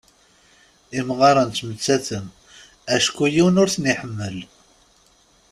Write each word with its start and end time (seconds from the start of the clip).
Imɣaren 0.99 1.49
ttmettaten 1.51 2.25
acku 2.95 3.25
yiwen 3.33 3.59
ur 3.61 3.69
ten-iḥemmel.. 3.73 4.37